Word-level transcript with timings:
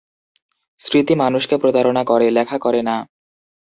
স্মৃতি 0.79 1.13
মানুষকে 1.15 1.55
প্রতারণা 1.57 2.03
করে, 2.03 2.27
লেখা 2.31 2.57
করে 2.57 2.81
না। 2.81 2.95